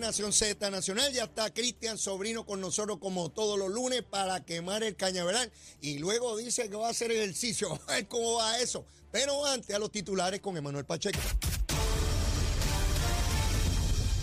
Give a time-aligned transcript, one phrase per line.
[0.00, 1.12] Nación Z Nacional.
[1.12, 5.52] Ya está Cristian Sobrino con nosotros como todos los lunes para quemar el cañaveral.
[5.80, 7.78] Y luego dice que va a hacer ejercicio.
[7.88, 8.84] A ver cómo va eso.
[9.12, 11.18] Pero antes a los titulares con Emanuel Pacheco.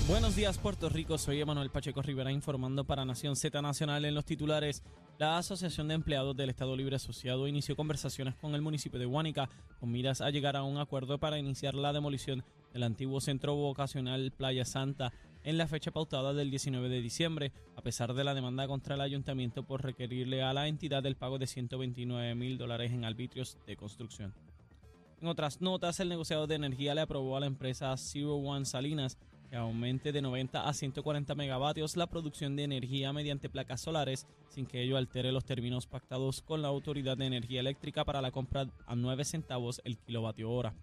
[0.08, 4.24] Buenos días Puerto Rico, soy Emanuel Pacheco Rivera informando para Nación Z Nacional en los
[4.24, 4.82] titulares.
[5.20, 9.50] La Asociación de Empleados del Estado Libre Asociado inició conversaciones con el municipio de Huánica
[9.82, 14.32] con miras a llegar a un acuerdo para iniciar la demolición del antiguo centro vocacional
[14.32, 15.12] Playa Santa
[15.48, 19.02] en la fecha pautada del 19 de diciembre, a pesar de la demanda contra el
[19.02, 23.78] ayuntamiento por requerirle a la entidad el pago de 129 mil dólares en arbitrios de
[23.78, 24.34] construcción.
[25.22, 29.18] En otras notas, el negociador de energía le aprobó a la empresa Zero One Salinas
[29.50, 34.66] que aumente de 90 a 140 megavatios la producción de energía mediante placas solares, sin
[34.66, 38.68] que ello altere los términos pactados con la Autoridad de Energía Eléctrica para la compra
[38.86, 40.74] a 9 centavos el kilovatio hora.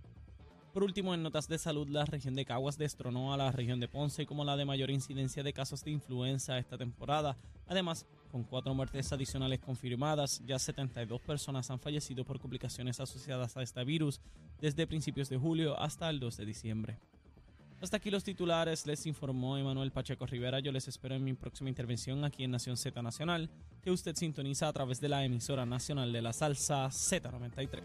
[0.74, 3.86] Por último, en notas de salud, la región de Caguas destronó a la región de
[3.86, 7.36] Ponce como la de mayor incidencia de casos de influenza esta temporada.
[7.68, 13.62] Además, con cuatro muertes adicionales confirmadas, ya 72 personas han fallecido por complicaciones asociadas a
[13.62, 14.20] este virus
[14.60, 16.98] desde principios de julio hasta el 2 de diciembre.
[17.84, 20.58] Hasta aquí los titulares, les informó Emanuel Pacheco Rivera.
[20.58, 23.50] Yo les espero en mi próxima intervención aquí en Nación Z Nacional,
[23.82, 27.82] que usted sintoniza a través de la emisora nacional de la salsa Z93.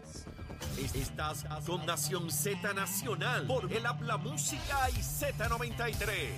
[0.94, 6.30] Estás con Nación Z Nacional por el Habla Música y Z93.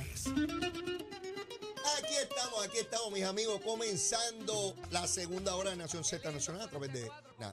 [1.99, 6.69] Aquí estamos, aquí estamos, mis amigos, comenzando la segunda hora de Nación Z Nacional a
[6.69, 7.09] través de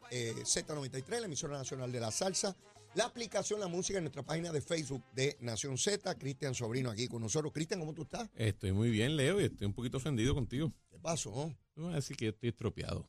[0.10, 2.56] eh, Z93, la emisora nacional de la salsa.
[2.96, 6.16] La aplicación La Música en nuestra página de Facebook de Nación Z.
[6.18, 7.54] Cristian Sobrino aquí con nosotros.
[7.54, 8.30] Cristian, ¿cómo tú estás?
[8.36, 10.74] Estoy muy bien, Leo, y estoy un poquito ofendido contigo.
[10.90, 11.54] ¿Qué pasó?
[11.76, 13.08] Tú vas a decir que yo estoy estropeado.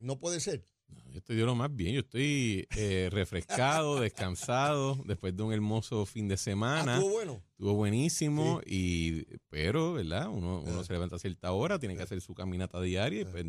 [0.00, 0.64] No puede ser.
[0.88, 1.94] No, yo estoy de lo más bien.
[1.94, 6.94] Yo estoy eh, refrescado, descansado, después de un hermoso fin de Ah, semana.
[6.96, 7.42] ¿Estuvo bueno?
[7.52, 10.28] Estuvo buenísimo, y pero, ¿verdad?
[10.28, 10.84] Uno, uno Ah.
[10.84, 13.46] se levanta a cierta hora, tiene que hacer su caminata diaria y pues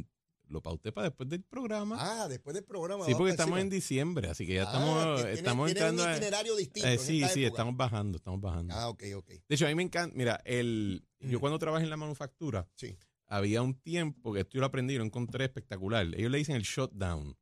[0.50, 1.98] lo pauté para después del programa.
[2.00, 3.06] Ah, después del programa.
[3.06, 6.04] sí, porque estamos en diciembre, así que ya Ah, estamos, que tiene- estamos tiene entrando
[6.04, 6.88] un a- itinerario distinto.
[6.90, 7.48] eh, sí, sí, época.
[7.48, 8.74] estamos bajando, estamos bajando.
[8.76, 9.28] Ah, ok, ok.
[9.28, 12.98] De hecho, a mí me encanta, mira, el, yo cuando trabajé en la manufactura, Sí.
[13.28, 16.06] había un tiempo que esto yo lo aprendí, lo encontré espectacular.
[16.16, 17.36] Ellos le dicen el shutdown.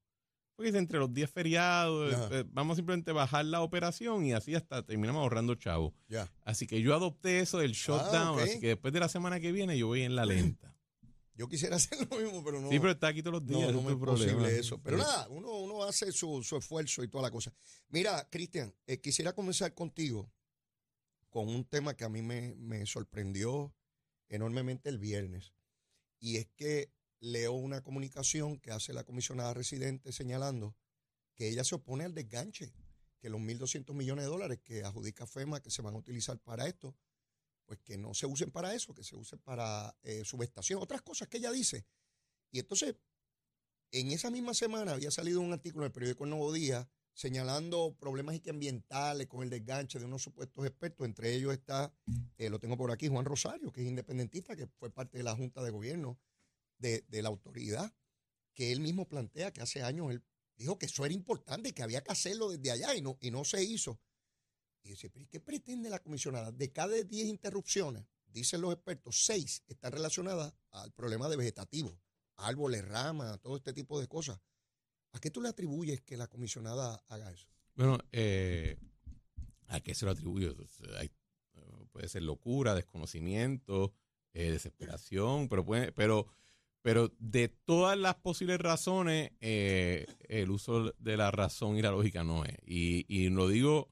[0.56, 2.28] Porque entre los días feriados, Ajá.
[2.39, 5.95] eh, vamos simplemente a bajar la operación y así hasta terminamos ahorrando chavo.
[6.07, 6.31] Ya.
[6.44, 8.41] Así que yo adopté eso del shutdown, ok.
[8.41, 10.75] así que después de la semana que viene yo voy en la lenta.
[11.41, 12.69] Yo quisiera hacer lo mismo, pero no.
[12.69, 14.50] Sí, pero está aquí todos los días, No, es posible problema.
[14.52, 14.79] eso.
[14.84, 15.03] Pero Sí.
[15.03, 17.52] nada, uno, uno hace su, su esfuerzo y toda la cosa.
[17.90, 20.31] Mira, Cristian, eh, quisiera comenzar contigo
[21.31, 23.74] con un tema que a mí me, me sorprendió
[24.30, 25.51] enormemente el viernes.
[26.19, 30.75] Y es que leo una comunicación que hace la comisionada residente señalando
[31.34, 32.72] que ella se opone al desganche,
[33.19, 36.68] que los 1.200 millones de dólares que adjudica FEMA que se van a utilizar para
[36.68, 36.96] esto,
[37.71, 41.29] pues que no se usen para eso, que se usen para eh, subestación, otras cosas
[41.29, 41.85] que ella dice.
[42.51, 42.97] Y entonces,
[43.91, 47.95] en esa misma semana había salido un artículo en el periódico El Nuevo Día señalando
[47.97, 51.07] problemas ambientales con el desganche de unos supuestos expertos.
[51.07, 51.95] Entre ellos está,
[52.37, 55.33] eh, lo tengo por aquí, Juan Rosario, que es independentista, que fue parte de la
[55.33, 56.19] Junta de Gobierno
[56.77, 57.95] de, de la autoridad,
[58.53, 60.21] que él mismo plantea que hace años él
[60.57, 63.31] dijo que eso era importante y que había que hacerlo desde allá y no, y
[63.31, 63.97] no se hizo.
[64.84, 66.52] Y dice, ¿pero ¿y qué pretende la comisionada?
[66.52, 72.00] De cada 10 interrupciones, dicen los expertos, 6 están relacionadas al problema de vegetativo,
[72.38, 74.39] árboles, ramas, todo este tipo de cosas.
[75.13, 77.48] ¿A qué tú le atribuyes que la comisionada haga eso?
[77.75, 78.78] Bueno, eh,
[79.68, 80.56] ¿a qué se lo atribuyo?
[81.92, 83.94] Puede ser locura, desconocimiento,
[84.34, 86.27] eh, desesperación, pero puede, pero,
[86.81, 92.24] pero de todas las posibles razones, eh, el uso de la razón y la lógica
[92.24, 92.56] no es.
[92.66, 93.89] Y, y lo digo,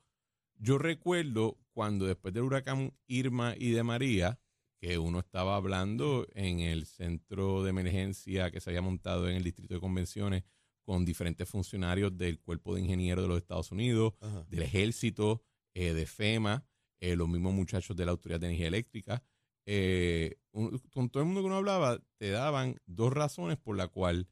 [0.59, 4.39] yo recuerdo cuando después del huracán Irma y de María,
[4.81, 9.43] que uno estaba hablando en el centro de emergencia que se había montado en el
[9.43, 10.43] distrito de convenciones
[10.85, 14.45] con diferentes funcionarios del Cuerpo de Ingenieros de los Estados Unidos, Ajá.
[14.49, 16.65] del Ejército, eh, de FEMA,
[17.01, 19.23] eh, los mismos muchachos de la Autoridad de Energía Eléctrica,
[19.65, 23.87] eh, un- con todo el mundo que uno hablaba, te daban dos razones por la
[23.87, 24.27] cual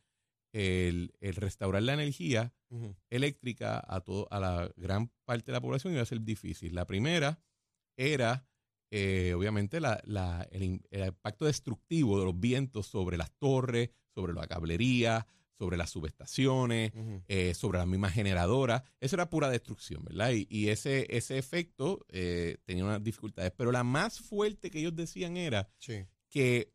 [0.53, 2.53] el, el restaurar la energía
[3.09, 6.75] Eléctrica a, todo, a la gran parte de la población iba a ser difícil.
[6.75, 7.39] La primera
[7.95, 8.45] era,
[8.91, 14.47] eh, obviamente, la, la- el, impacto destructivo de los vientos sobre las torres, sobre la
[14.47, 15.25] cablería,
[15.57, 16.91] sobre las subestaciones,
[17.27, 18.83] eh, sobre las mismas generadoras.
[18.99, 20.31] Eso era pura destrucción, ¿verdad?
[20.31, 23.51] Y, y ese, ese efecto eh, tenía unas dificultades.
[23.57, 26.05] Pero la más fuerte que ellos decían era Sí.
[26.29, 26.71] que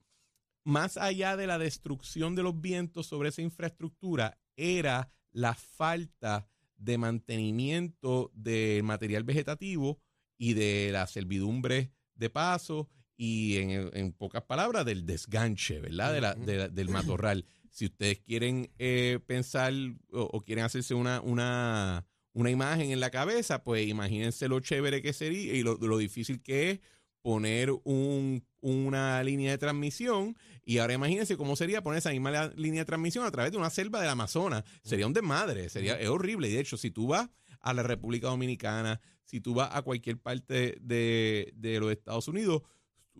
[0.64, 6.98] más allá de la destrucción de los vientos sobre esa infraestructura, era la falta de
[6.98, 10.00] mantenimiento del material vegetativo
[10.38, 16.12] y de la servidumbre de paso y en, en pocas palabras del desganche, ¿verdad?
[16.12, 17.44] De la- de la- del matorral.
[17.70, 19.72] Si ustedes quieren eh, pensar
[20.12, 25.00] o, o quieren hacerse una, una, una imagen en la cabeza, pues imagínense lo chévere
[25.02, 26.80] que sería y lo, lo difícil que es
[27.22, 32.80] poner un- una línea de transmisión y ahora imagínense cómo sería poner esa misma línea
[32.80, 34.64] de transmisión a través de una selva del Amazonas.
[34.82, 36.48] Sería un desmadre, sería es horrible.
[36.48, 37.28] Y de hecho, si tú vas
[37.60, 42.62] a la República Dominicana, si tú vas a cualquier parte de, de los Estados Unidos,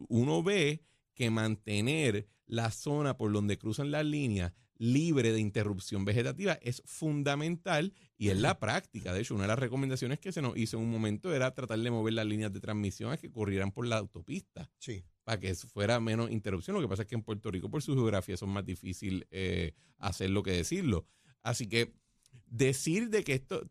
[0.09, 0.85] uno ve
[1.15, 4.53] que mantener la zona por donde cruzan las líneas
[4.83, 9.13] libre de interrupción vegetativa es fundamental y es la práctica.
[9.13, 11.79] De hecho, una de las recomendaciones que se nos hizo en un momento era tratar
[11.79, 15.05] de mover las líneas de transmisión a que corrieran por la autopista Sí.
[15.25, 16.75] Para que fuera menos interrupción.
[16.75, 19.75] Lo que pasa es que en Puerto Rico, por su geografía, son más difícil eh,
[19.99, 21.07] hacerlo que decirlo.
[21.43, 21.95] Así que
[22.47, 23.63] decir de que esto,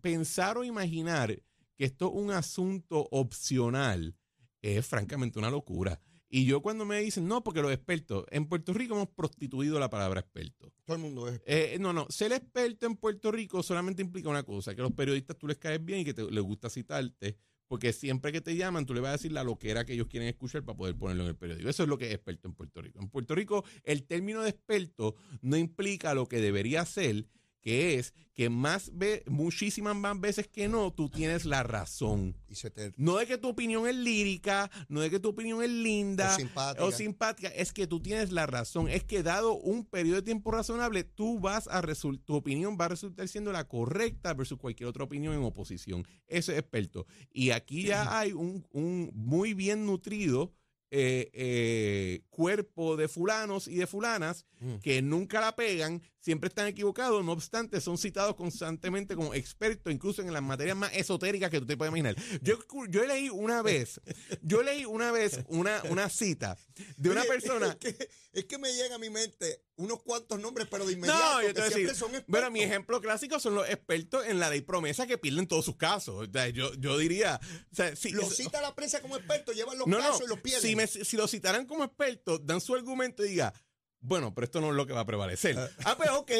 [0.00, 1.42] pensar o imaginar
[1.76, 4.16] que esto es un asunto opcional
[4.62, 6.00] es francamente una locura.
[6.32, 9.90] Y yo cuando me dicen, no, porque los expertos, en Puerto Rico hemos prostituido la
[9.90, 10.72] palabra experto.
[10.84, 11.40] Todo el mundo es.
[11.44, 14.92] Eh, no, no, ser experto en Puerto Rico solamente implica una cosa, que a los
[14.92, 17.36] periodistas tú les caes bien y que te, les gusta citarte,
[17.70, 20.28] porque siempre que te llaman tú le vas a decir la loquera que ellos quieren
[20.28, 21.68] escuchar para poder ponerlo en el periódico.
[21.68, 22.98] Eso es lo que es experto en Puerto Rico.
[22.98, 27.26] En Puerto Rico el término de experto no implica lo que debería ser,
[27.60, 32.36] que es que más ve, muchísimas más veces que no, tú tienes la razón.
[32.48, 32.92] Y se te.
[32.96, 36.36] No de que tu opinión es lírica, no de que tu opinión es linda O
[36.36, 36.84] simpática.
[36.84, 38.88] o simpática, es que tú tienes la razón.
[38.88, 41.82] Es que dado un periodo de tiempo razonable, tú vas a
[42.24, 46.06] tu opinión va a resultar siendo la correcta versus cualquier otra opinión en oposición.
[46.26, 47.06] Eso es experto.
[47.32, 50.54] Y aquí ya hay un, un muy bien nutrido
[50.92, 54.76] eh, eh, cuerpo de fulanos y de fulanas Mm.
[54.80, 60.22] que nunca la pegan, siempre están equivocados, no obstante, son citados constantemente como expertos, incluso
[60.22, 62.14] en las materias más esotéricas que tú te puedes imaginar.
[62.42, 62.58] Yo,
[62.88, 64.00] yo leí una vez,
[64.42, 66.56] yo leí una vez una, una cita
[66.96, 67.68] de una Oye, persona.
[67.68, 71.18] Es que, es que me llegan a mi mente unos cuantos nombres, pero de inmediato.
[71.18, 72.28] No, yo te voy a siempre decir, son expertos.
[72.28, 75.76] bueno, mi ejemplo clásico son los expertos en la ley promesa que pierden todos sus
[75.76, 76.28] casos.
[76.28, 77.40] O sea, yo, yo diría,
[77.72, 80.28] o sea, si, Lo cita la prensa como experto, llevan los no, no, casos y
[80.28, 80.62] los pierden.
[80.62, 83.54] si, me, si lo citaran como experto, dan su argumento y diga,
[84.00, 85.56] bueno, pero esto no es lo que va a prevalecer.
[85.84, 86.30] Ah, pues ok,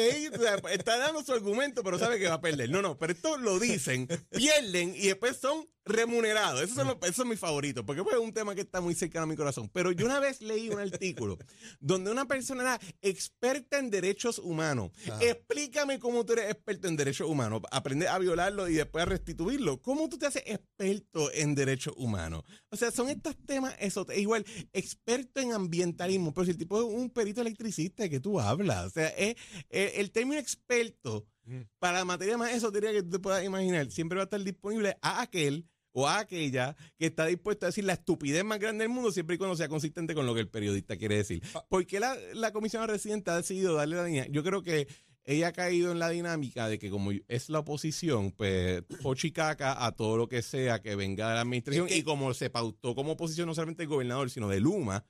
[0.71, 2.69] está dando su argumento, pero sabe que va a perder.
[2.69, 6.61] No, no, pero esto lo dicen, pierden y después son remunerados.
[6.61, 8.95] Esos son, los, esos son mis favoritos, porque pues, es un tema que está muy
[8.95, 9.69] cercano a mi corazón.
[9.73, 11.37] Pero yo una vez leí un artículo
[11.79, 14.91] donde una persona era experta en derechos humanos.
[15.09, 15.19] Ah.
[15.21, 17.61] Explícame cómo tú eres experto en derechos humanos.
[17.71, 19.81] Aprende a violarlo y después a restituirlo.
[19.81, 22.43] ¿Cómo tú te haces experto en derechos humanos?
[22.69, 26.83] O sea, son estos temas, eso, igual, experto en ambientalismo, pero si el tipo es
[26.85, 28.87] un perito electricista, ¿de qué tú hablas?
[28.87, 29.35] O sea, es,
[29.69, 31.61] es- el término experto Mm.
[31.79, 34.95] para la materia más esotérica que tú te puedas imaginar, siempre va a estar disponible
[35.01, 38.89] a aquel o a aquella que está dispuesto a decir la estupidez más grande del
[38.93, 41.41] mundo siempre y cuando sea consistente con lo que el periodista quiere decir.
[41.69, 44.27] ¿Por qué la, la comisión residente ha decidido darle la línea?
[44.29, 44.87] Yo creo que
[45.23, 49.91] ella ha caído en la dinámica de que como es la oposición, pues pochicaca a
[49.91, 52.95] todo lo que sea que venga de la administración Es que- y como se pautó
[52.95, 55.05] como oposición no solamente el gobernador, sino de Luma,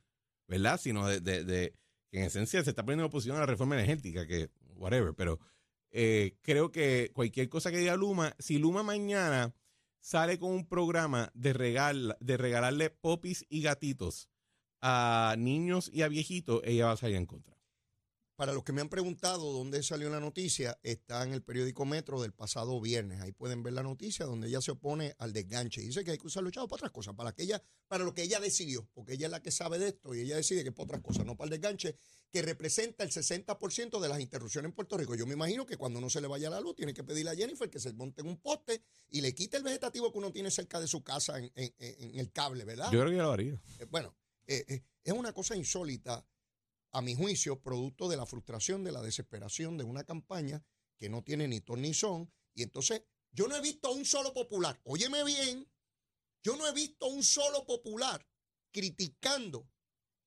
[0.48, 0.80] ¿verdad?
[0.82, 1.74] Sino de, de- de-
[2.12, 5.40] que en esencia se está poniendo en oposición a la reforma energética, que whatever, pero
[5.92, 9.54] eh, creo que cualquier cosa que diga Luma, si Luma mañana
[10.02, 14.30] sale con un programa de, regal, de regalarle popis y gatitos
[14.82, 17.61] a niños y a viejitos, ella va a salir en contra.
[18.42, 22.20] Para los que me han preguntado dónde salió la noticia, está en el periódico Metro
[22.20, 23.22] del pasado viernes.
[23.22, 25.80] Ahí pueden ver la noticia donde ella se opone al desganche.
[25.82, 28.24] Dice que hay que usarlo echado para otras cosas, para, que ella, para lo que
[28.24, 30.74] ella decidió, porque ella es la que sabe de esto y ella decide que es
[30.74, 31.96] para otras cosas, no para el desganche,
[32.32, 35.14] que representa el 60% de las interrupciones en Puerto Rico.
[35.14, 37.36] Yo me imagino que cuando no se le vaya la luz, tiene que pedirle a
[37.36, 38.82] Jennifer que se monte en un poste
[39.12, 42.18] y le quite el vegetativo que uno tiene cerca de su casa en, en- en
[42.20, 42.86] el cable, ¿verdad?
[42.92, 43.62] Yo creo que ella lo haría.
[43.78, 44.16] Eh, bueno,
[44.48, 46.26] eh, eh, es una cosa insólita,
[46.92, 50.64] a mi juicio, producto de la frustración, de la desesperación de una campaña
[50.98, 52.32] que no tiene ni ton ni son.
[52.54, 55.68] Y entonces, yo no he visto a un solo popular, óyeme bien,
[56.44, 58.28] yo no he visto a un solo popular
[58.72, 59.70] criticando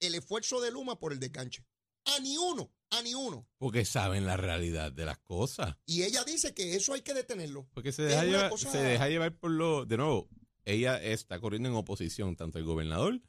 [0.01, 1.65] el esfuerzo de Luma por el desganche.
[2.07, 3.49] A ni uno, a ni uno.
[3.59, 5.77] Porque saben la realidad de las cosas.
[5.87, 7.67] Y ella dice que eso hay que detenerlo.
[7.73, 9.87] Porque se deja, llevar, cosa- se deja llevar por lo.
[9.87, 10.29] De nuevo,
[10.65, 13.23] ella está corriendo en oposición, tanto el gobernador,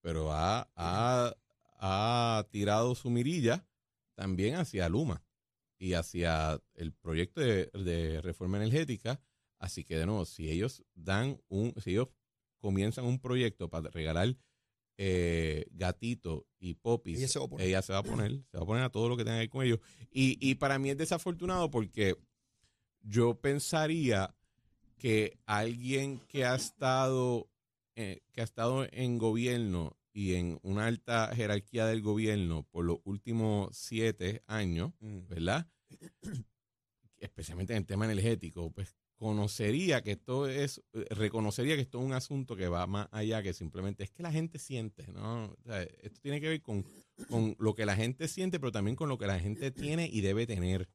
[0.00, 1.36] pero ha, ha,
[1.84, 3.66] ha tirado su mirilla
[4.14, 5.24] también hacia Luma
[5.78, 9.20] y hacia el proyecto de, de reforma energética.
[9.58, 11.74] Así que, de nuevo, si ellos dan un.
[11.82, 12.08] Si ellos
[12.58, 14.36] comienzan un proyecto para regalar
[14.96, 17.66] eh, gatito y popis, Ella se va a poner.
[17.66, 19.40] ella se va a poner, se va a poner a todo lo que tenga que
[19.40, 19.80] ver con ellos.
[20.12, 22.16] Y, y para mí es desafortunado porque
[23.00, 24.36] yo pensaría
[24.98, 27.48] que alguien que ha estado
[27.96, 32.98] eh, que ha estado en gobierno y en una alta jerarquía del gobierno por los
[33.04, 35.26] últimos siete años, Mm.
[35.28, 35.68] ¿verdad?
[37.18, 42.04] Especialmente en el tema energético, pues conocería que esto es, eh, reconocería que esto es
[42.04, 45.44] un asunto que va más allá que simplemente es que la gente siente, ¿no?
[45.44, 46.84] O sea, esto tiene que ver con,
[47.28, 50.22] con lo que la gente siente, pero también con lo que la gente tiene y
[50.22, 50.88] debe tener.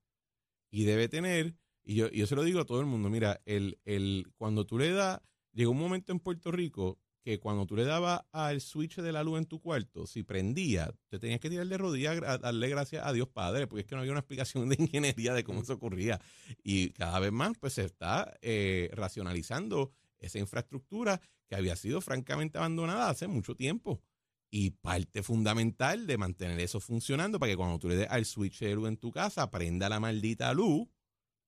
[0.70, 1.56] Y debe tener,
[1.86, 4.66] y yo, y yo se lo digo a todo el mundo, mira, el, el, cuando
[4.66, 5.22] tú le das,
[5.54, 9.22] llegó un momento en Puerto Rico que cuando tú le dabas al switch de la
[9.22, 13.06] luz en tu cuarto, si prendía, te tenías que tirar de rodillas a darle gracias
[13.06, 15.74] a Dios Padre, porque es que no había una explicación de ingeniería de cómo eso
[15.74, 16.22] ocurría.
[16.64, 21.20] Y cada vez más, pues se está eh, racionalizando esa infraestructura
[21.50, 24.02] que había sido francamente abandonada hace mucho tiempo.
[24.50, 28.60] Y parte fundamental de mantener eso funcionando para que cuando tú le des al switch
[28.60, 30.88] de luz en tu casa, prenda la maldita luz,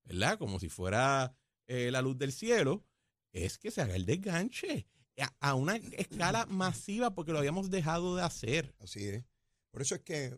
[0.04, 0.38] ¿verdad?
[0.38, 1.34] Como si fuera
[1.68, 2.84] eh, la luz del cielo,
[3.32, 4.90] es que se haga el desganche
[5.40, 8.76] a, una escala masiva porque lo habíamos dejado de hacer.
[8.80, 9.24] Así es.
[9.72, 10.38] Por eso es que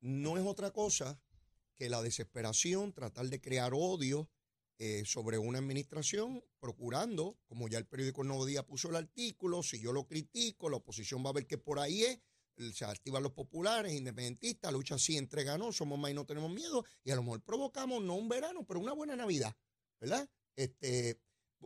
[0.00, 1.20] no es otra cosa
[1.74, 4.28] que la desesperación, tratar de crear odio
[4.78, 9.80] eh, sobre una administración, procurando, como ya el periódico Nuevo Día puso el artículo, si
[9.80, 12.20] yo lo critico, la oposición va a ver que por ahí es,
[12.74, 17.10] se activan los populares, independentistas, lucha así entre somos más y no tenemos miedo, y
[17.10, 19.56] a lo mejor provocamos no un verano, pero una buena Navidad,
[20.00, 20.28] ¿verdad?
[20.56, 21.20] Este,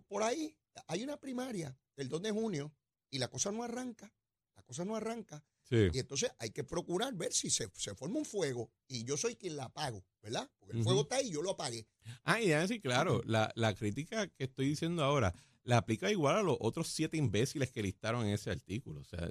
[0.09, 0.56] por ahí
[0.87, 2.72] hay una primaria el 2 de junio
[3.11, 4.12] y la cosa no arranca,
[4.56, 5.44] la cosa no arranca.
[5.62, 5.88] Sí.
[5.92, 9.37] Y entonces hay que procurar ver si se, se forma un fuego y yo soy
[9.37, 10.50] quien la apago, ¿verdad?
[10.58, 11.87] Porque el fuego está ahí y yo lo apagué.
[12.25, 15.34] Ah, y ya decir, claro, la, la crítica que estoy diciendo ahora
[15.64, 19.00] la aplica igual a los otros siete imbéciles que listaron en ese artículo.
[19.00, 19.30] O sea,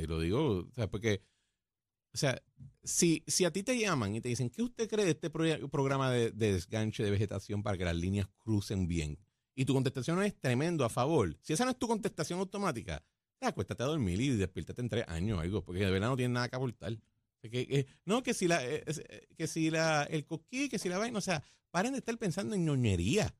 [0.00, 1.20] y lo digo, o sea, porque,
[2.14, 2.40] o sea,
[2.84, 5.68] si, si a ti te llaman y te dicen, ¿qué usted cree de este proye-
[5.68, 9.18] programa de, de desganche de vegetación para que las líneas crucen bien?
[9.54, 11.36] Y tu contestación es tremendo, a favor.
[11.40, 13.04] Si esa no es tu contestación automática,
[13.40, 16.16] ya, acuéstate a dormir y despiértate en tres años o algo, porque de verdad no
[16.16, 16.98] tienes nada que aportar.
[17.42, 20.88] Que, que- no, que si la, eh, eh, que si la, el coquí, que si
[20.88, 23.34] la vaina, o sea, paren de estar pensando en ñoñería.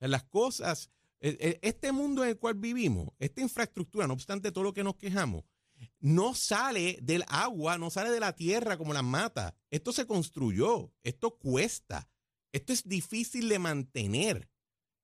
[0.00, 4.64] Las cosas, eh, eh, este mundo en el cual vivimos, esta infraestructura, no obstante todo
[4.64, 5.44] lo que nos quejamos,
[6.00, 9.54] no sale del agua, no sale de la tierra como las mata.
[9.70, 12.08] Esto se construyó, esto cuesta,
[12.52, 14.48] esto es difícil de mantener.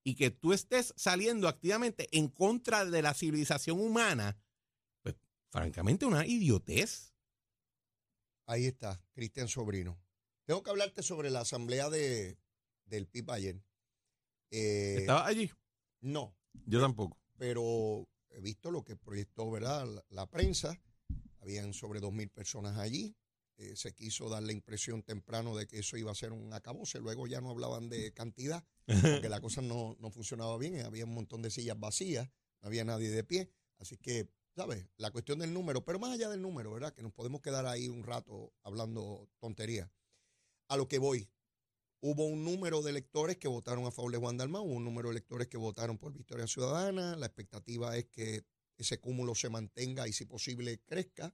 [0.04, 4.36] Y que tú estés saliendo activamente en contra de la civilización humana,
[5.02, 5.16] pues
[5.50, 7.14] francamente una idiotez.
[8.46, 9.98] Ahí está, Cristian Sobrino.
[10.44, 12.36] Tengo que hablarte sobre la asamblea de,
[12.84, 13.62] del PIB ayer.
[14.50, 15.50] Eh, ¿Estaba allí?
[16.00, 17.18] no, Yo tampoco.
[17.38, 19.86] pero he visto lo que proyectó ¿verdad?
[19.86, 20.78] La, la prensa.
[21.40, 23.16] Habían sobre dos mil personas allí.
[23.56, 26.98] Eh, se quiso dar la impresión temprano de que eso iba a ser un acabose.
[26.98, 30.80] Luego ya no hablaban de cantidad, porque la cosa no, no funcionaba bien.
[30.80, 32.28] Había un montón de sillas vacías,
[32.62, 33.50] no había nadie de pie.
[33.78, 34.86] Así que, ¿sabes?
[34.96, 36.92] La cuestión del número, pero más allá del número, ¿verdad?
[36.92, 39.90] Que nos podemos quedar ahí un rato hablando tontería.
[40.68, 41.30] A lo que voy,
[42.00, 45.14] hubo un número de electores que votaron a favor de Juan Dalmau, un número de
[45.14, 47.14] electores que votaron por Victoria Ciudadana.
[47.16, 48.44] La expectativa es que
[48.76, 51.32] ese cúmulo se mantenga y, si posible, crezca.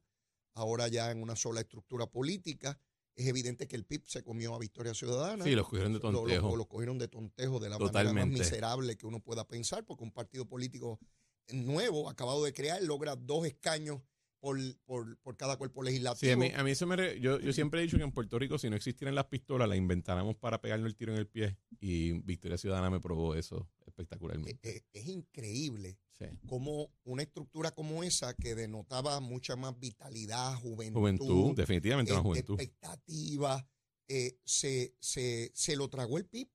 [0.55, 2.79] Ahora ya en una sola estructura política.
[3.17, 5.45] Es evidente que el PIB se comió a Victoria Ciudadana.
[5.45, 6.57] Sí, los cogieron de tontejo.
[6.57, 10.13] Lo, cogieron de tontejo de la manera más miserable que uno pueda pensar, porque un
[10.13, 10.99] partido político
[11.53, 14.01] nuevo, acabado de crear, logra dos escaños
[14.41, 16.29] por, por, por cada cuerpo legislativo.
[16.29, 16.97] Sí, a mí, a mí eso me...
[16.97, 19.69] re- yo, yo siempre he dicho que en Puerto Rico, si no existieran las pistolas,
[19.69, 21.59] las inventáramos para pegarle el tiro en el pie.
[21.79, 24.59] Y Victoria Ciudadana me probó eso espectacularmente.
[24.69, 26.27] eh, es increíble Sí.
[26.47, 32.61] como una estructura como esa que denotaba mucha más vitalidad, juventud, Juventud, definitivamente eh, juventud.
[32.61, 33.67] expectativa,
[34.07, 36.51] eh, se, se, se lo tragó el PIB.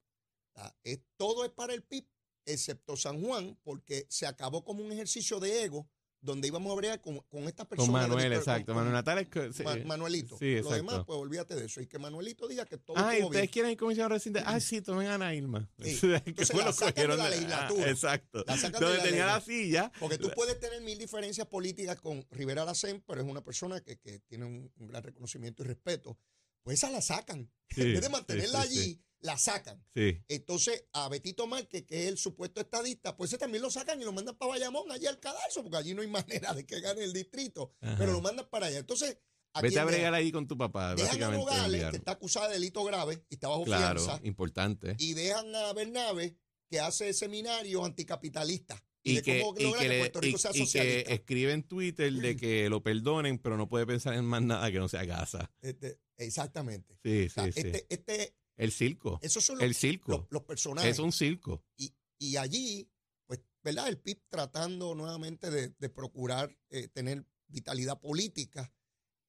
[1.17, 2.05] Todo es para el PIB,
[2.45, 5.89] excepto San Juan, porque se acabó como un ejercicio de ego
[6.25, 8.03] donde íbamos a bregar con, con estas Con personas.
[8.03, 8.65] de Manuel, exacto.
[8.67, 9.63] con- Manuel Natal es sí.
[9.63, 10.37] Ma- Manuelito.
[10.37, 11.05] Sí, Lo demás, exacto.
[11.05, 11.81] pues olvídate de eso.
[11.81, 13.47] Y que Manuelito diga que todo Ah, y ustedes bien.
[13.51, 14.43] quieren ir comisión residente.
[14.45, 15.69] Ah, sí, tomen a Ana Irma.
[15.81, 15.99] Sí.
[16.01, 17.85] que Entonces la lo sacan de la legislatura.
[17.85, 18.43] Ah, exacto.
[18.47, 19.91] La sacan de Donde la tenía la silla.
[19.99, 23.97] Porque tú puedes tener mil diferencias políticas con Rivera Lacen, pero es una persona que,
[23.97, 26.17] que tiene un, un gran reconocimiento y respeto.
[26.63, 27.49] Pues esa la sacan.
[27.77, 28.99] En vez de mantenerla allí.
[29.25, 29.83] La sacan.
[29.93, 30.21] Sí.
[30.27, 34.05] Entonces, a Betito Márquez, que es el supuesto estadista, pues ese también lo sacan y
[34.05, 36.07] lo mandan para Bayamón, allá al cadalso, porque allí no hay
[36.49, 37.95] manera de que gane el distrito, Ajá.
[37.97, 38.79] pero lo mandan para allá.
[38.79, 39.17] Entonces,
[39.53, 41.31] ¿a Vete a bregar ahí con tu papá, Dejan a.
[41.31, 44.95] Nogales, que está acusada de delito grave y está bajo Claro, fianza, importante.
[44.99, 46.37] y dejan a Bernabe,
[46.69, 48.81] que hace seminarios anticapitalistas.
[49.07, 52.35] Y de que, y que le- Puerto Rico y- y que escribe en Twitter de
[52.35, 55.51] que lo perdonen, pero no puede pensar en más nada que no sea Gaza.
[55.61, 56.97] Este, exactamente.
[57.03, 57.59] Sí, O sea, sí, sí.
[57.67, 59.19] este, este, El circo.
[59.21, 60.11] esos son los, El circo.
[60.11, 60.91] los- los personajes.
[60.91, 61.63] Es un circo.
[61.77, 62.89] y, y allí,
[63.25, 63.87] pues, ¿verdad?
[63.89, 68.73] El PIB tratando nuevamente de, de procurar eh, tener vitalidad política.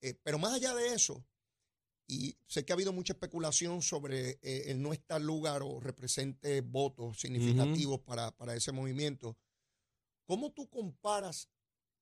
[0.01, 1.27] Eh, pero más allá de eso,
[2.09, 6.61] y sé que ha habido mucha especulación sobre eh, el no estar lugar o represente
[6.61, 9.37] votos significativos para, para ese movimiento.
[10.25, 11.49] ¿Cómo tú comparas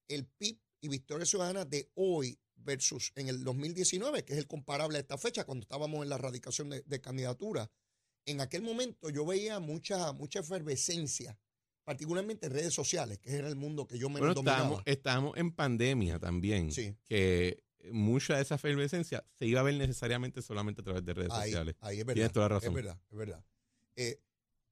[0.08, 4.98] el PIB y Victoria Ciudadana de hoy versus en el 2019, que es el comparable
[4.98, 7.70] a esta fecha, cuando estábamos en la radicación de, de candidatura?
[8.26, 11.38] En aquel momento yo veía mucha, mucha efervescencia,
[11.84, 14.62] particularmente en redes sociales, que era el mundo que yo menos Bueno, dominaba.
[14.62, 16.72] estamos, estamos en pandemia también.
[16.72, 16.96] Sí.
[17.04, 21.32] Que mucha de esa efervescencia se iba a ver necesariamente solamente a través de redes
[21.32, 21.76] Ahí, sociales.
[21.80, 22.14] ahí es verdad.
[22.14, 22.70] Tienes toda la razón.
[22.70, 23.44] Es verdad, es verdad.
[23.96, 24.20] Eh,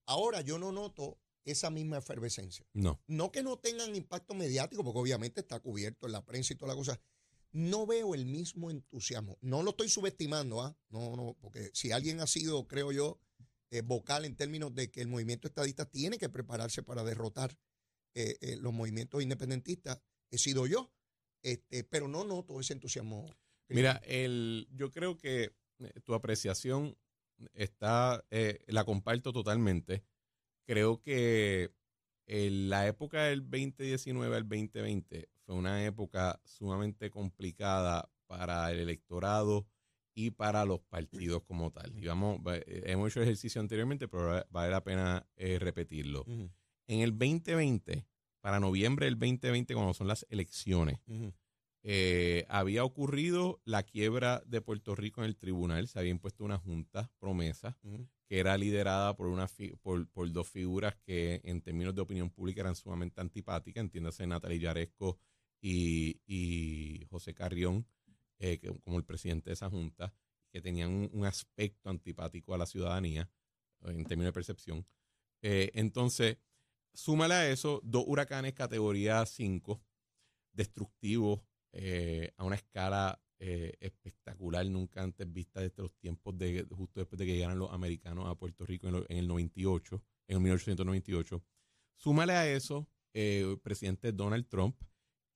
[0.07, 2.65] ahora yo no noto esa misma efervescencia.
[2.73, 3.03] No.
[3.07, 6.73] No que no tengan impacto mediático, porque obviamente está cubierto en la prensa y toda
[6.73, 6.99] la cosa.
[7.53, 9.39] No veo el mismo entusiasmo.
[9.41, 10.77] No lo estoy subestimando, ¿ah?
[10.89, 13.21] No, no, porque si alguien ha sido, creo yo,
[13.71, 17.57] eh, vocal en términos de que el movimiento estadista tiene que prepararse para derrotar
[18.15, 20.93] eh, eh, los movimientos independentistas, he sido yo.
[21.43, 23.27] Este, pero no noto ese entusiasmo.
[23.69, 25.53] Mira, el, yo creo que
[26.05, 26.97] tu apreciación
[27.55, 30.05] está, eh, la comparto totalmente.
[30.67, 31.75] Creo que
[32.27, 39.67] en la época del 2019 al 2020 fue una época sumamente complicada para el electorado
[40.15, 41.93] y para los partidos como tal.
[41.99, 46.25] Y vamos, eh, hemos hecho ejercicio anteriormente, pero va- vale la pena eh, repetirlo.
[46.87, 48.07] En el 2020,
[48.41, 51.01] para noviembre del 2020, cuando son las elecciones,
[51.83, 56.57] eh, había ocurrido la quiebra de Puerto Rico en el tribunal, se había impuesto una
[56.59, 57.77] junta promesa
[58.29, 62.31] que era liderada por, una fi- por, por dos figuras que en términos de opinión
[62.31, 65.19] pública eran sumamente antipáticas, entiéndase Natalie Yaresco
[65.63, 67.87] y, José Carrión,
[68.39, 70.13] eh, como el presidente de esa junta,
[70.51, 73.31] que tenían un, aspecto antipático a la ciudadanía
[73.83, 74.87] en términos de percepción.
[75.41, 76.39] Eh, entonces,
[76.93, 79.81] súmale a eso dos huracanes categoría 5,
[80.53, 81.41] destructivos
[81.73, 83.19] eh, a una escala
[83.81, 88.29] espectacular, nunca antes vista desde los tiempos de justo después de que llegaran los americanos
[88.29, 91.43] a Puerto Rico en, lo- en el 98, en el 1898.
[91.97, 94.77] Súmale a eso el presidente Donald Trump,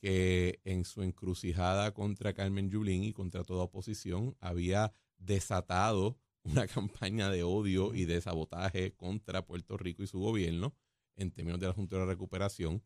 [0.01, 7.31] que en su encrucijada contra Carmen Yulín y contra toda oposición había desatado una campaña
[7.31, 10.75] de odio y de sabotaje contra Puerto Rico y su gobierno
[11.17, 12.83] en términos de la Junta de la Recuperación.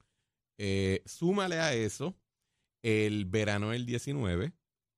[0.57, 2.17] Eh, súmale a eso
[2.83, 4.53] el verano del 19,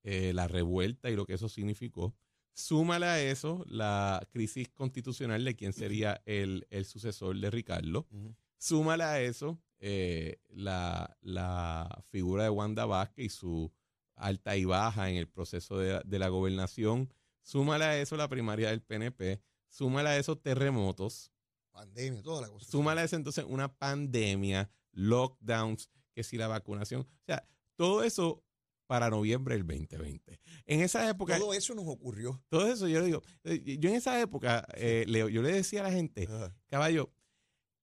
[0.04, 2.14] eh, la revuelta y lo que eso significó.
[2.54, 8.06] Súmale a eso la crisis constitucional de quién sería el, el sucesor de Ricardo.
[8.10, 8.36] Ujú.
[8.58, 13.72] Súmale a eso eh, la, la figura de Wanda Vázquez y su
[14.14, 17.12] alta y baja en el proceso de, de la gobernación.
[17.42, 19.42] Súmale a eso la primaria del PNP.
[19.68, 21.32] Súmale a eso terremotos.
[21.72, 22.70] Pandemia, toda la cosa.
[22.70, 27.00] Súmale a eso entonces una pandemia, lockdowns, que si la vacunación.
[27.00, 28.44] O sea, todo eso
[28.86, 30.38] para noviembre del 2020.
[30.66, 32.40] En esa época, todo, Todo eso nos ocurrió.
[32.52, 35.84] eso yo le digo, eh, yo en esa época, eh, Leo, yo le decía a
[35.84, 36.28] la gente,
[36.68, 37.10] caballo,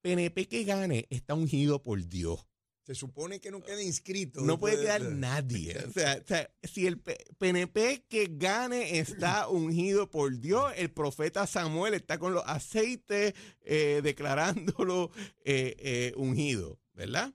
[0.02, 2.46] PNP que gane está ungido por Dios.
[2.90, 4.42] Se supone que no quede inscrito.
[4.42, 5.78] No puede quedar nadie.
[5.88, 11.46] O sea, o sea, si el PNP que gane está ungido por Dios, el profeta
[11.46, 15.12] Samuel está con los aceites eh, declarándolo
[15.46, 17.32] eh, eh, ungido, ¿verdad?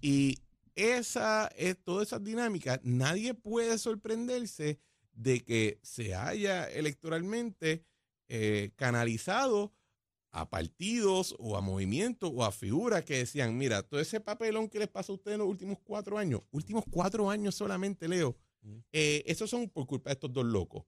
[0.00, 0.38] Y
[0.74, 1.50] esa,
[1.84, 4.80] todas esas dinámicas, nadie puede sorprenderse
[5.12, 7.84] de que se haya electoralmente
[8.76, 9.74] canalizado
[10.30, 14.78] a partidos o a movimientos o a figuras que decían, mira, todo ese papelón que
[14.78, 18.78] les pasó a ustedes en los últimos cuatro años, últimos cuatro años solamente, Leo, Mm.
[18.92, 20.84] eh, esos son por culpa de estos dos locos.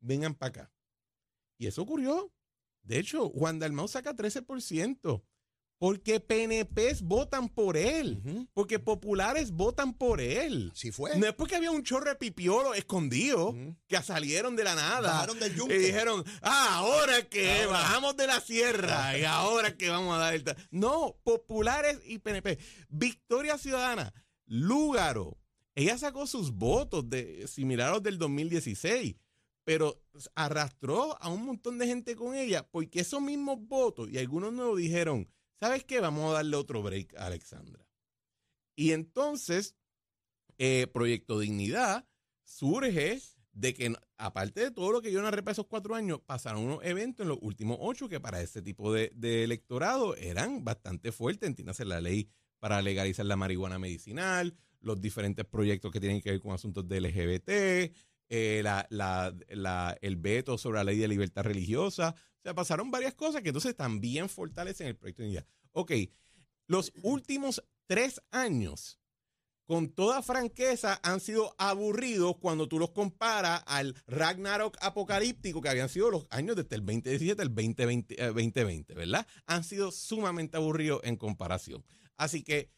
[0.00, 0.72] Vengan para acá.
[1.58, 2.30] Y eso ocurrió.
[2.82, 5.24] De hecho, Juan Dalmau saca 13%.
[5.84, 8.48] Porque PNPs votan por él.
[8.54, 10.70] Porque populares votan por él.
[10.72, 11.14] Así fue.
[11.18, 13.54] No es porque había un chorro de pipiolo escondido
[13.86, 15.12] que salieron de la nada.
[15.12, 15.76] Bajaron del yunque.
[15.76, 17.66] Y dijeron, ah, ahora que Ahora.
[17.80, 20.42] bajamos de la sierra y ahora que vamos a dar el...
[20.42, 20.56] ta-".
[20.70, 22.58] No, populares y PNP.
[22.88, 24.14] Victoria Ciudadana,
[24.46, 25.36] Lúgaro.
[25.74, 29.16] Ella sacó sus votos de, similar a los del 2016,
[29.64, 30.02] pero
[30.34, 34.78] arrastró a un montón de gente con ella porque esos mismos votos y algunos nuevos
[34.78, 35.28] dijeron,
[35.64, 35.98] ¿sabes qué?
[35.98, 37.86] Vamos a darle otro break a Alexandra.
[38.76, 39.74] Y entonces,
[40.58, 42.06] eh, Proyecto Dignidad
[42.42, 43.22] surge
[43.52, 46.84] de que, aparte de todo lo que yo narré para esos cuatro años, pasaron unos
[46.84, 51.48] eventos en los últimos ocho que para ese tipo de, de electorado eran bastante fuertes.
[51.48, 56.40] Entiéndase la ley para legalizar la marihuana medicinal, los diferentes proyectos que tienen que ver
[56.40, 57.96] con asuntos de LGBT,
[58.28, 62.14] eh, la- la- la- el veto sobre la ley de libertad religiosa.
[62.16, 65.46] O sea, pasaron varias cosas que entonces también fortalecen el proyecto de unidad.
[65.72, 65.92] Ok,
[66.66, 68.98] los últimos tres años,
[69.66, 75.88] con toda franqueza, han sido aburridos cuando tú los comparas al Ragnarok apocalíptico que habían
[75.88, 79.26] sido los años desde el 2017 al 2020, eh, 2020, ¿verdad?
[79.46, 81.82] Han sido sumamente aburridos en comparación.
[82.16, 82.70] Así que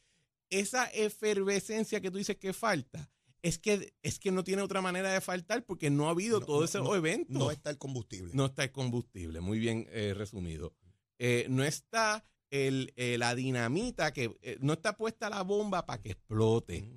[0.49, 3.11] esa efervescencia que tú dices que falta,
[3.43, 6.47] es que, es que no tiene otra manera de faltar porque no ha habido No,
[6.47, 7.33] todo ese no, evento.
[7.33, 8.33] No está el combustible.
[8.35, 10.75] No está el combustible, muy bien eh, resumido.
[11.19, 16.11] Eh, no está el, eh, la dinamita, que no está puesta la bomba para que
[16.13, 16.93] explote.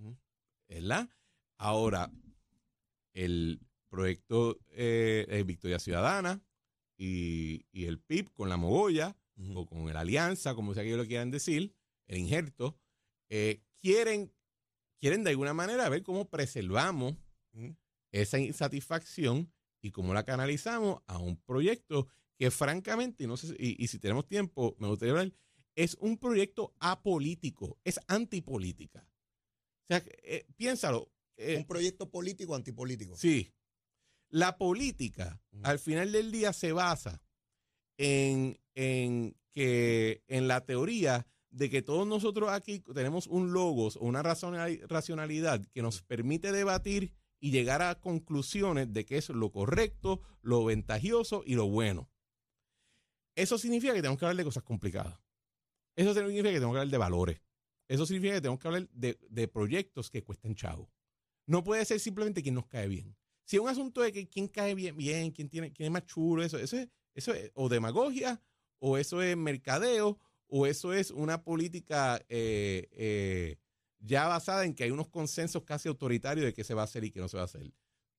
[1.58, 2.12] Ahora,
[3.14, 4.60] el proyecto
[5.46, 6.42] Victoria Ciudadana
[6.98, 9.18] y, y el PIB con la Mogolla,
[9.56, 11.74] o con el Alianza, como sea que ellos lo quieran decir,
[12.08, 12.78] el injerto,
[13.82, 14.34] quieren,
[15.00, 17.16] quieren de alguna manera ver cómo preservamos
[18.12, 22.08] esa insatisfacción y cómo la canalizamos a un proyecto
[22.38, 25.34] que francamente, y, no sé, si- y, y si tenemos tiempo, me gustaría hablar,
[25.76, 29.08] es un proyecto apolítico, es antipolítica.
[29.84, 31.12] O sea, eh, piénsalo.
[31.38, 33.16] eh, Un proyecto político antipolítico.
[33.16, 33.54] Sí.
[34.30, 35.62] La política, Ujú.
[35.66, 37.22] al final del día, se basa
[37.98, 44.02] en, en que, en la teoría de que todos nosotros aquí tenemos un logos o
[44.02, 50.22] una racionalidad que nos permite debatir y llegar a conclusiones de qué es lo correcto,
[50.42, 52.10] lo ventajoso y lo bueno.
[53.36, 55.20] Eso significa que tenemos que hablar de cosas complicadas.
[55.96, 57.42] Eso significa que tenemos que hablar de valores.
[57.88, 60.92] Eso significa que tenemos que hablar de, de proyectos que cuesten chavo.
[61.46, 63.16] No puede ser simplemente quien nos cae bien.
[63.46, 66.06] Si es un asunto de que quién cae bien, bien quién, tiene, quién es más
[66.06, 68.40] chulo, eso, eso, es, eso es o demagogia,
[68.78, 73.58] o eso es mercadeo, o eso es una política eh, eh,
[74.00, 77.04] ya basada en que hay unos consensos casi autoritarios de qué se va a hacer
[77.04, 77.72] y qué no se va a hacer.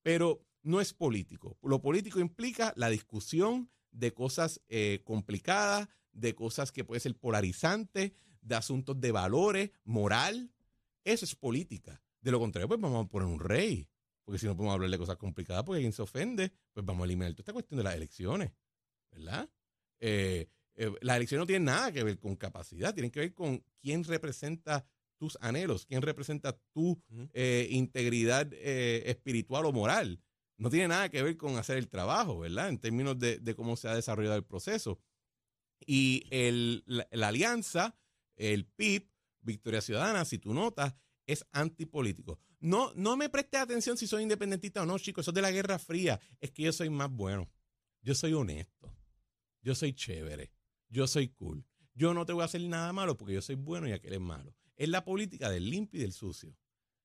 [0.02, 1.58] Pero no es político.
[1.62, 8.12] Lo político implica la discusión de cosas eh, complicadas, de cosas que pueden ser polarizantes,
[8.40, 10.52] de asuntos de valores, moral.
[11.04, 12.02] Eso es política.
[12.20, 13.88] De lo contrario, pues vamos a poner un rey.
[14.24, 17.04] Porque si no podemos hablar de cosas complicadas porque quien se ofende, pues vamos a
[17.06, 18.52] eliminar toda esta cuestión de las elecciones.
[19.10, 19.48] ¿Verdad?
[20.80, 24.02] Eh, las elecciones no tienen nada que ver con capacidad, tienen que ver con quién
[24.02, 24.86] representa
[25.18, 26.98] tus anhelos, quién representa tu
[27.34, 30.22] eh, integridad eh, espiritual o moral.
[30.56, 32.70] No tiene nada que ver con hacer el trabajo, ¿verdad?
[32.70, 34.98] En términos de, de cómo se ha desarrollado el proceso.
[35.84, 37.94] Y el, la, la alianza,
[38.36, 39.06] el PIB,
[39.42, 40.94] Victoria Ciudadana, si tú notas,
[41.26, 42.38] es antipolítico.
[42.60, 45.50] No, no me prestes atención si soy independentista o no, chicos, eso es de la
[45.50, 46.18] Guerra Fría.
[46.40, 47.50] Es que yo soy más bueno.
[48.00, 48.96] Yo soy honesto.
[49.60, 50.50] Yo soy chévere.
[50.90, 51.64] Yo soy cool.
[51.94, 54.20] Yo no te voy a hacer nada malo porque yo soy bueno y aquel es
[54.20, 54.54] malo.
[54.76, 56.56] Es la política del limpio y del sucio.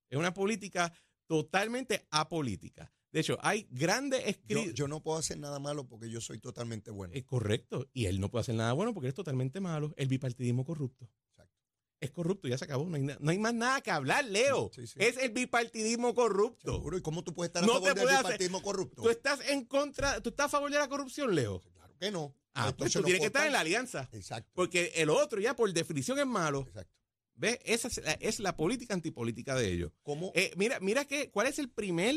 [0.10, 0.92] Es una política
[1.28, 2.92] totalmente apolítica.
[3.12, 4.74] De hecho, hay grandes escritos.
[4.74, 7.14] yo no puedo hacer nada malo porque yo soy totalmente bueno.
[7.14, 7.88] Es correcto.
[7.94, 9.94] Y él no puede hacer nada bueno porque es totalmente malo.
[9.98, 11.10] El bipartidismo corrupto.
[11.30, 11.54] Exacto.
[12.02, 12.86] Es corrupto, ya se acabó.
[12.86, 14.70] No hay, no hay más nada que hablar, Leo.
[14.74, 15.00] Sí, sí.
[15.00, 16.74] Es el bipartidismo corrupto.
[16.74, 16.98] Seguro.
[16.98, 19.02] ¿Y cómo tú puedes estar a No favor del puedes hacer- corrupto?
[19.02, 21.62] Tú estás en contra, tú estás a favor de la corrupción, Leo.
[21.98, 22.36] Claro que no.
[22.54, 24.10] Ah, pues tú tienes que estar en la alianza.
[24.14, 24.50] Exacto.
[24.54, 26.62] Porque el otro ya por definición es malo.
[26.68, 26.94] Exacto.
[27.36, 27.60] ¿Ves?
[27.66, 29.92] Esa es la, es la política antipolítica de ellos.
[30.04, 30.32] ¿Cómo?
[30.36, 32.16] Eh, mira, mira que, ¿cuál es el primer,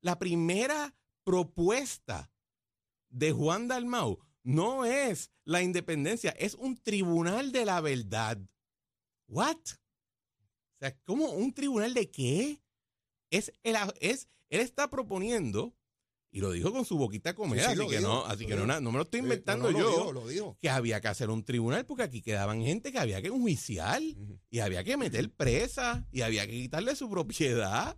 [0.00, 2.30] la primera propuesta
[3.08, 4.20] de Juan Dalmau?
[4.44, 8.38] No es la independencia, es un tribunal de la verdad.
[9.26, 9.56] ¿What?
[9.56, 12.62] O sea, ¿cómo un tribunal de qué?
[13.30, 15.74] Es, el, es, él está proponiendo,
[16.32, 18.92] y lo dijo con su boquita Sí, sí, así que no, así que no, no
[18.92, 20.58] me lo estoy Eh, inventando no, no, yo Lo dijo, lo dijo.
[20.60, 24.38] que había que hacer un tribunal porque aquí quedaban gente que había que enjuiciar Ujú.
[24.50, 27.96] y había que meter presa y había que quitarle su propiedad.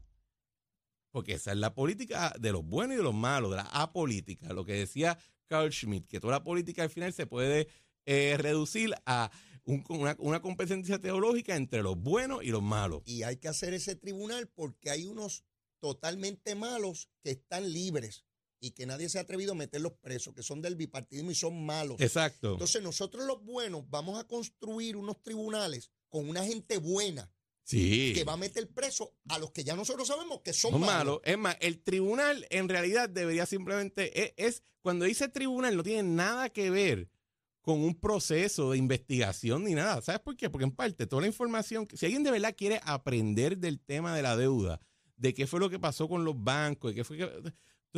[1.11, 4.53] Porque esa es la política de los buenos y de los malos, de la apolítica.
[4.55, 7.69] Lo que decía Carl Schmitt, que toda la política al final se puede
[8.07, 9.31] eh, reducir a
[9.65, 13.03] un- una, una competencia teológica entre los buenos y los malos.
[13.05, 15.45] Y hay que hacer ese tribunal porque hay unos
[15.83, 18.25] totalmente malos que están libres
[18.61, 21.67] y que nadie se ha atrevido a meterlos presos, que son del bipartidismo y son
[21.67, 22.01] malos.
[22.01, 22.53] Exacto.
[22.53, 27.29] Entonces nosotros los buenos vamos a construir unos tribunales con una gente buena
[27.65, 28.13] sí.
[28.15, 30.93] que va a meter preso a los que ya nosotros sabemos que son Son malos.
[30.93, 31.21] malos.
[31.25, 36.05] Es más, el tribunal en realidad debería simplemente, es, es- cuando dice tribunal no tiene
[36.05, 37.09] nada que ver
[37.63, 40.01] con un proceso de investigación ni nada.
[40.03, 40.51] ¿Sabes por qué?
[40.51, 44.23] Porque en parte toda la información, si alguien de verdad quiere aprender del tema de
[44.23, 44.81] la deuda,
[45.23, 47.27] de qué fue lo que pasó con los bancos, de qué fue que...
[47.27, 47.53] Todo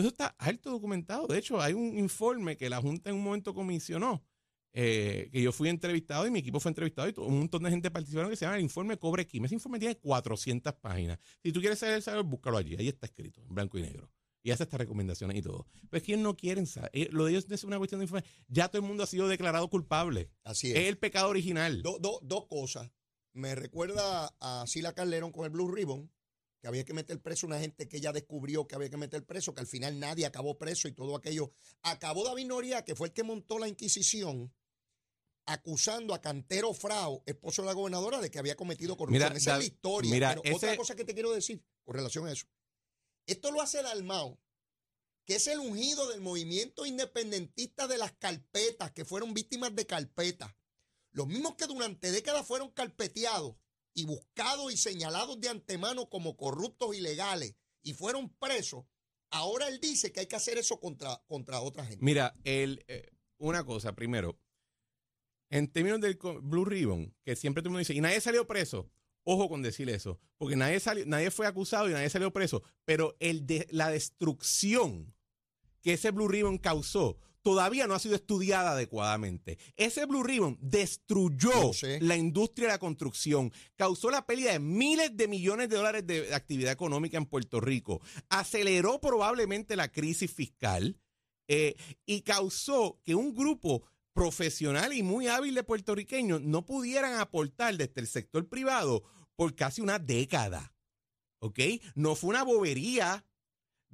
[0.04, 1.26] eso está alto documentado.
[1.26, 4.24] De hecho, hay un informe que la Junta en un momento comisionó,
[4.72, 7.90] eh, que yo fui entrevistado y mi equipo fue entrevistado y un montón de gente
[7.90, 9.44] participaron que se llama el informe Cobre Kim.
[9.44, 11.18] Ese informe tiene 400 páginas.
[11.42, 12.74] Si tú quieres saber el saber, búscalo allí.
[12.76, 14.10] Ahí está escrito, en blanco y negro.
[14.42, 15.66] Y hace estas recomendaciones y todo.
[15.88, 16.90] Pero es que ellos no quieren saber.
[16.92, 18.26] Eh, Lo de ellos es una cuestión de informe.
[18.48, 20.28] Ya todo el mundo ha sido declarado culpable.
[20.42, 20.88] Así Es es.
[20.88, 21.80] el pecado original.
[21.82, 22.90] Do- do- dos cosas.
[23.32, 26.10] Me recuerda a Sila Calderón con el Blue Ribbon,
[26.64, 29.52] que había que meter preso una gente que ella descubrió que había que meter preso,
[29.52, 31.52] que al final nadie acabó preso y todo aquello.
[31.82, 34.50] Acabó David Noria, que fue el que montó la Inquisición,
[35.44, 39.28] acusando a Cantero Frao, esposo de la gobernadora, de que había cometido corrupción.
[39.28, 40.10] Mira, Esa es la historia.
[40.10, 42.46] mira, Pero ese- otra cosa que te quiero decir con relación a eso.
[43.26, 44.40] Esto lo hace Dalmao,
[45.26, 50.54] que es el ungido del movimiento independentista de las carpetas, que fueron víctimas de carpetas.
[51.12, 53.54] Los mismos que durante décadas fueron carpeteados
[53.94, 58.84] y buscados y señalados de antemano como corruptos ilegales y fueron presos,
[59.30, 62.04] ahora él dice que hay que hacer eso contra, contra otra gente.
[62.04, 64.38] Mira, el, eh, una cosa, primero,
[65.50, 68.90] en términos del Blue Ribbon, que siempre todo el mundo dice, y nadie salió preso.
[69.26, 73.16] Ojo con decir eso, porque nadie salió, nadie fue acusado y nadie salió preso, pero
[73.20, 75.14] el de, la destrucción
[75.80, 79.58] que ese Blue Ribbon causó todavía no ha sido estudiada adecuadamente.
[79.76, 81.52] Ese Blue Ribbon destruyó
[82.00, 86.34] la industria de la construcción, causó la pérdida de miles de millones de dólares de
[86.34, 90.98] actividad económica en Puerto Rico, aceleró probablemente la crisis fiscal
[91.46, 91.76] eh,
[92.06, 98.00] y causó que un grupo profesional y muy hábil de puertorriqueños no pudieran aportar desde
[98.00, 99.04] el sector privado
[99.36, 100.74] por casi una década.
[101.40, 101.60] ¿Ok?
[101.94, 103.26] No fue una bobería.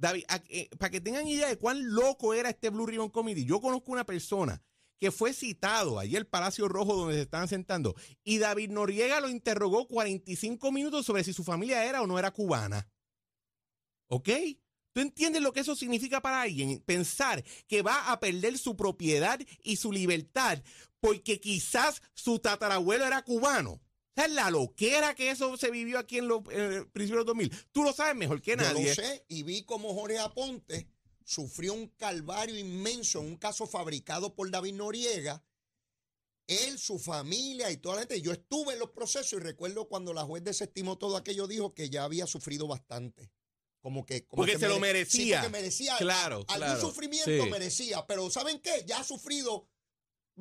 [0.01, 3.61] David, eh, para que tengan idea de cuán loco era este Blue Ribbon Committee, yo
[3.61, 4.59] conozco una persona
[4.99, 9.29] que fue citado allí al Palacio Rojo donde se estaban sentando y David Noriega lo
[9.29, 12.89] interrogó 45 minutos sobre si su familia era o no era cubana.
[14.07, 14.29] ¿Ok?
[14.91, 16.81] ¿Tú entiendes lo que eso significa para alguien?
[16.81, 20.63] Pensar que va a perder su propiedad y su libertad
[20.99, 23.79] porque quizás su tatarabuelo era cubano.
[24.25, 27.67] Sea, la loquera que eso se vivió aquí en los eh, principios de los 2000.
[27.71, 28.89] Tú lo sabes mejor que Yo nadie.
[28.89, 30.87] lo sé y vi cómo Jorge Aponte
[31.23, 35.43] sufrió un calvario inmenso en un caso fabricado por David Noriega.
[36.47, 38.21] Él, su familia y toda la gente.
[38.21, 41.89] Yo estuve en los procesos y recuerdo cuando la juez desestimó todo aquello, dijo que
[41.89, 43.31] ya había sufrido bastante.
[43.79, 44.25] Como que.
[44.27, 45.37] Como Porque que se lo mere- merecía.
[45.37, 45.97] Sí, porque merecía.
[45.97, 46.81] Claro, Algún claro.
[46.81, 47.49] sufrimiento Sí.
[47.49, 48.05] merecía.
[48.05, 48.83] Pero ¿saben qué?
[48.85, 49.67] Ya ha sufrido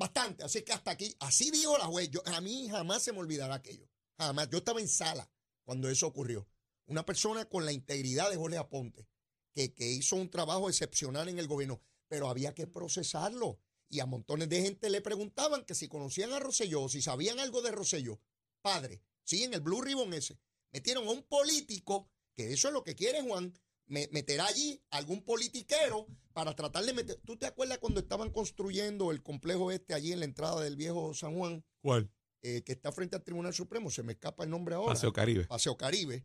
[0.01, 0.43] bastante.
[0.43, 1.15] Así que hasta aquí.
[1.21, 2.11] Así dijo la juez.
[2.11, 3.89] Yo, a mí jamás se me olvidará aquello.
[4.19, 4.49] Jamás.
[4.51, 5.31] Yo estaba en sala
[5.63, 6.49] cuando eso ocurrió.
[6.87, 9.07] Una persona con la integridad de Jorge Aponte,
[9.55, 13.61] que, que hizo un trabajo excepcional en el gobierno, pero había que procesarlo.
[13.89, 17.63] Y a montones de gente le preguntaban que si conocían a Rosselló, si sabían algo
[17.63, 18.21] de Rosselló.
[18.63, 20.41] Padre, sí, en el Blue Ribbon ese.
[20.73, 23.53] Metieron a un político, que eso es lo que quiere Juan,
[23.91, 27.21] me- meter allí algún politiquero para tratar de meter.
[27.27, 31.13] ¿Tú te acuerdas cuando estaban construyendo el complejo este allí en la entrada del viejo
[31.13, 32.11] San Juan, ¿Cuál?
[32.43, 33.91] eh, que está frente al Tribunal Supremo?
[33.91, 34.95] Se me escapa el nombre ahora.
[34.95, 35.45] Paseo Caribe.
[35.47, 36.25] Paseo Caribe,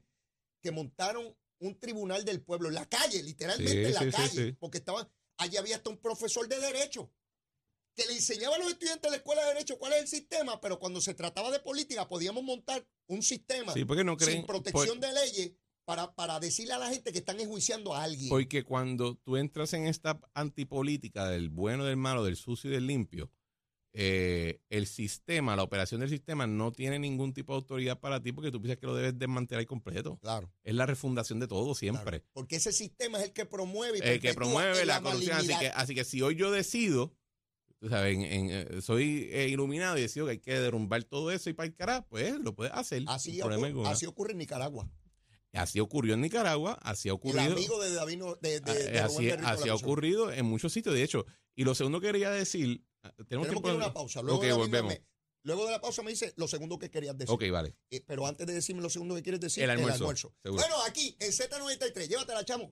[0.61, 4.45] que montaron un tribunal del pueblo en la calle, literalmente Sí, en la sí, calle,
[4.51, 4.57] sí.
[4.59, 7.11] porque estaban, allí había hasta un profesor de derecho
[7.95, 10.59] que le enseñaba a los estudiantes de la escuela de derecho cuál es el sistema,
[10.59, 14.37] pero cuando se trataba de política podíamos montar un sistema no creen.
[14.39, 15.53] sin protección de leyes
[15.85, 18.29] para, para decirle a la gente que están enjuiciando a alguien.
[18.29, 22.87] Porque cuando tú entras en esta antipolítica del bueno, del malo, del sucio y del
[22.87, 23.31] limpio,
[23.97, 28.33] eh, el sistema, la operación del sistema no tiene ningún tipo de autoridad para ti
[28.33, 30.17] porque tú piensas que lo debes desmantelar completo.
[30.21, 32.19] claro, Es la refundación de todo siempre.
[32.19, 35.37] claro, porque ese sistema es el que promueve y El que promueve la corrupción.
[35.37, 37.15] Así que, así que si hoy yo decido,
[37.79, 41.31] tú sabes, en- en, eh, soy eh, iluminado y decido que hay que derrumbar todo
[41.31, 43.03] eso y para el carajo, pues lo puedes hacer.
[43.07, 44.89] así, ocurre, así ocurre en Nicaragua.
[45.55, 47.53] Así ocurrió en Nicaragua, así ha El ocurrido.
[47.53, 50.93] amigo de David, de, de, Ah, de Rubén así, así ha ocurrido en muchos sitios,
[50.95, 51.25] de hecho.
[51.55, 54.21] Y lo segundo que quería decir, ah, tenemos, Tenemos tiempo que ir a una pausa.
[54.21, 54.93] Luego, Ok, de la misma volvemos.
[54.93, 55.05] me-
[55.43, 57.33] luego de la pausa me dice lo segundo que querías decir.
[57.33, 57.75] Ok, vale.
[57.89, 60.61] Eh, pero antes de decirme lo segundo que quieres decir, El almuerzo, seguro.
[60.61, 62.71] Bueno, aquí en Z93, llévatela, chamo.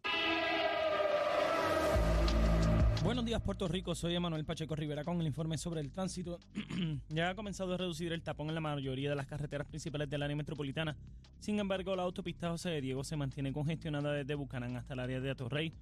[3.04, 3.94] Buenos días, Puerto Rico.
[3.96, 6.40] Soy Emanuel Pacheco Rivera con el informe sobre el tránsito.
[7.10, 10.24] ya ha comenzado a reducir el tapón en la mayoría de las carreteras principales del
[10.24, 10.96] área metropolitana.
[11.40, 15.20] Sin embargo, la autopista José de Diego se mantiene congestionada desde Bucanán hasta el área
[15.20, 15.74] de Atorrey.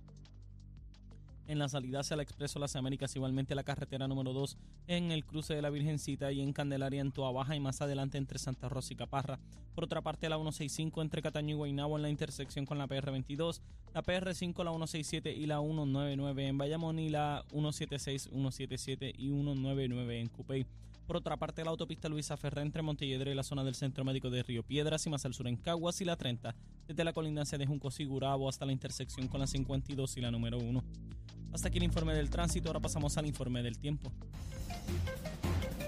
[1.48, 5.26] En la salida hacia el Expreso Las Américas, igualmente la carretera número 2 en el
[5.26, 8.70] cruce de la Virgencita y en Candelaria en Toa Baja y más adelante entre Santa
[8.70, 9.40] Rosa y Caparra.
[9.74, 13.62] Por otra parte, la 165 entre Cataño y Guaynabo en la intersección con la PR22,
[13.94, 20.20] la PR5, la 167 y la 199 en Bayamón y la 176, 177 y 199
[20.20, 20.66] en Cupey.
[21.12, 24.30] Por otra parte, la autopista Luisa Ferré entre Montelledre y la zona del Centro Médico
[24.30, 26.56] de Río Piedras y más al sur en Caguas y la 30,
[26.88, 30.32] desde la colindancia de Junco y Gurabo hasta la intersección con la 52 y la
[30.32, 30.82] número 1.
[31.52, 34.10] Hasta aquí el informe del tránsito, ahora pasamos al informe del tiempo.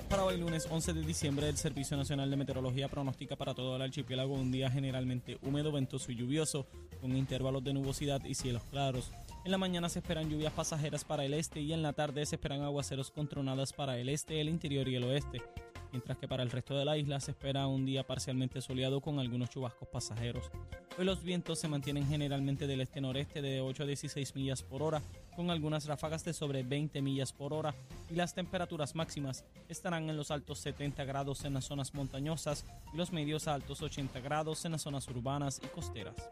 [0.09, 3.81] Para hoy lunes 11 de diciembre, el Servicio Nacional de Meteorología pronostica para todo el
[3.81, 6.67] archipiélago un día generalmente húmedo, ventoso y lluvioso,
[6.99, 9.09] con intervalos de nubosidad y cielos claros.
[9.45, 12.36] En la mañana se esperan lluvias pasajeras para el este y en la tarde se
[12.36, 15.41] esperan aguaceros con tronadas para el este, el interior y el oeste
[15.93, 19.19] mientras que para el resto de la isla se espera un día parcialmente soleado con
[19.19, 20.49] algunos chubascos pasajeros.
[20.97, 25.01] Los vientos se mantienen generalmente del este-noreste de 8 a 16 millas por hora,
[25.36, 27.75] con algunas ráfagas de sobre 20 millas por hora,
[28.10, 32.97] y las temperaturas máximas estarán en los altos 70 grados en las zonas montañosas y
[32.97, 36.32] los medios a altos 80 grados en las zonas urbanas y costeras.